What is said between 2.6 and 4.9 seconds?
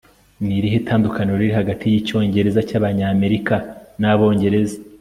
cyabanyamerika n'abongereza